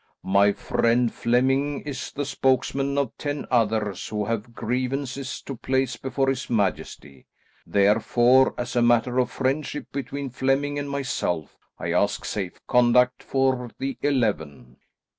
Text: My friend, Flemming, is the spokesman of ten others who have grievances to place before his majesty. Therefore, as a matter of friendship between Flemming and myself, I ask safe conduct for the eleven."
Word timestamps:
My 0.23 0.51
friend, 0.51 1.13
Flemming, 1.13 1.81
is 1.81 2.11
the 2.11 2.25
spokesman 2.25 2.97
of 2.97 3.15
ten 3.19 3.45
others 3.51 4.07
who 4.07 4.25
have 4.25 4.55
grievances 4.55 5.43
to 5.43 5.55
place 5.55 5.95
before 5.95 6.27
his 6.27 6.49
majesty. 6.49 7.27
Therefore, 7.67 8.55
as 8.57 8.75
a 8.75 8.81
matter 8.81 9.19
of 9.19 9.29
friendship 9.29 9.91
between 9.91 10.31
Flemming 10.31 10.79
and 10.79 10.89
myself, 10.89 11.55
I 11.77 11.91
ask 11.91 12.25
safe 12.25 12.65
conduct 12.65 13.21
for 13.21 13.69
the 13.77 13.99
eleven." 14.01 14.77